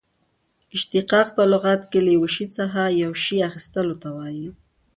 [0.75, 4.47] اشتقاق په لغت کښي له یوه شي څخه یو شي اخستلو ته وايي.